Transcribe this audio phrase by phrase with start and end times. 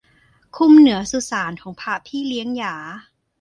[0.55, 2.75] คลุมเหนือสุสานของพระพี่เลี้ยงหยา